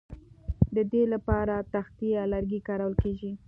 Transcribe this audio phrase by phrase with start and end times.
[0.75, 3.31] د دې لپاره تختې یا لرګي کارول کیږي